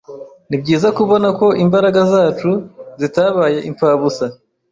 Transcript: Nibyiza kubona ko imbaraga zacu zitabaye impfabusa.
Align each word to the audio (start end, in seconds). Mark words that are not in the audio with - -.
Nibyiza 0.49 0.87
kubona 0.97 1.27
ko 1.39 1.47
imbaraga 1.63 1.99
zacu 2.13 2.51
zitabaye 2.99 3.59
impfabusa. 3.69 4.25